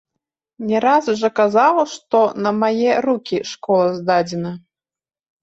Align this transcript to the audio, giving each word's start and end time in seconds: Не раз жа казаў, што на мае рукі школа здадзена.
Не 0.69 0.77
раз 0.85 1.09
жа 1.19 1.29
казаў, 1.39 1.81
што 1.91 2.23
на 2.47 2.55
мае 2.63 2.91
рукі 3.09 3.41
школа 3.51 3.87
здадзена. 4.01 4.51